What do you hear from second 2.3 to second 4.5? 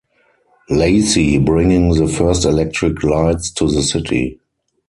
electric lights to the city.